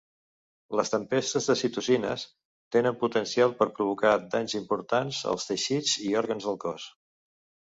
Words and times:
Les 0.77 0.91
tempestes 0.93 1.49
de 1.49 1.55
citocines 1.59 2.23
tenen 2.77 2.97
potencial 3.03 3.53
per 3.59 3.69
provocar 3.77 4.15
danys 4.37 4.57
importants 4.61 5.21
als 5.35 5.49
teixits 5.51 5.95
i 6.09 6.11
òrgans 6.27 6.49
del 6.49 6.59
cos. 6.69 6.89